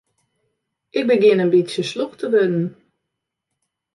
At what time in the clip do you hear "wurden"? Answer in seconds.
2.33-2.65